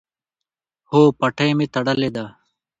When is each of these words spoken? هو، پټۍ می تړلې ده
هو، 0.89 1.01
پټۍ 1.19 1.51
می 1.57 1.67
تړلې 1.73 2.09
ده 2.15 2.25